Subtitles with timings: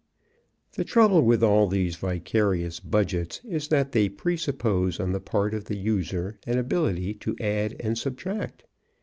[0.71, 5.65] The trouble with all these vicarious budgets is that they presuppose, on the part of
[5.65, 8.63] the user, an ability to add and subtract.